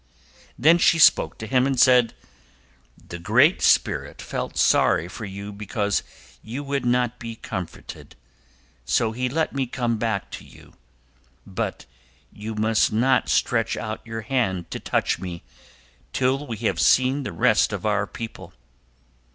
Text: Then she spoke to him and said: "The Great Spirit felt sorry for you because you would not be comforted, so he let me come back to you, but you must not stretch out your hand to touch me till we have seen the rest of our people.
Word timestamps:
Then 0.57 0.79
she 0.79 0.97
spoke 0.97 1.37
to 1.37 1.45
him 1.45 1.67
and 1.67 1.79
said: 1.79 2.15
"The 3.09 3.19
Great 3.19 3.61
Spirit 3.61 4.19
felt 4.19 4.57
sorry 4.57 5.07
for 5.07 5.25
you 5.25 5.53
because 5.53 6.01
you 6.41 6.63
would 6.63 6.87
not 6.87 7.19
be 7.19 7.35
comforted, 7.35 8.15
so 8.83 9.11
he 9.11 9.29
let 9.29 9.53
me 9.53 9.67
come 9.67 9.99
back 9.99 10.31
to 10.31 10.43
you, 10.43 10.73
but 11.45 11.85
you 12.33 12.55
must 12.55 12.91
not 12.91 13.29
stretch 13.29 13.77
out 13.77 14.01
your 14.03 14.21
hand 14.21 14.71
to 14.71 14.79
touch 14.79 15.19
me 15.19 15.43
till 16.13 16.47
we 16.47 16.57
have 16.57 16.79
seen 16.81 17.21
the 17.21 17.31
rest 17.31 17.71
of 17.71 17.85
our 17.85 18.07
people. 18.07 18.53